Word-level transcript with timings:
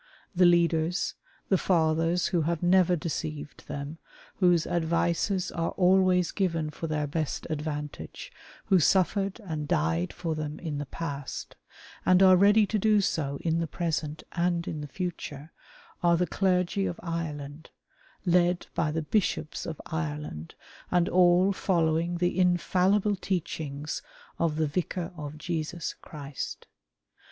The 0.35 0.47
leaders, 0.47 1.13
the 1.49 1.59
fathers 1.59 2.29
who 2.29 2.41
have 2.41 2.63
never 2.63 2.95
deceived 2.95 3.67
them, 3.67 3.99
whose 4.37 4.65
advices 4.65 5.51
are 5.51 5.73
always 5.73 6.31
given 6.31 6.71
for 6.71 6.87
their 6.87 7.05
best 7.05 7.45
advantage, 7.51 8.31
who 8.65 8.79
suffered 8.79 9.39
and 9.41 9.67
died 9.67 10.11
for 10.11 10.33
them 10.33 10.57
in 10.57 10.79
the 10.79 10.87
past, 10.87 11.55
and 12.03 12.23
are 12.23 12.35
ready 12.35 12.65
to 12.65 12.79
do 12.79 12.99
so 12.99 13.37
in 13.41 13.59
the 13.59 13.67
present 13.67 14.23
and 14.31 14.67
in 14.67 14.81
the 14.81 14.87
future, 14.87 15.51
are 16.01 16.17
the 16.17 16.25
clergy 16.25 16.87
of 16.87 16.99
Ireland, 17.03 17.69
led 18.25 18.65
l)y 18.75 18.89
the 18.91 19.03
Bishops 19.03 19.67
of 19.67 19.79
Ireland, 19.85 20.55
and 20.89 21.09
all 21.09 21.53
follownig 21.53 22.17
the 22.17 22.39
infallible 22.39 23.15
teachings 23.17 24.01
of 24.39 24.55
the 24.55 24.65
Vicar 24.65 25.11
of 25.15 25.37
Jesus 25.37 25.93
Christ. 26.01 26.65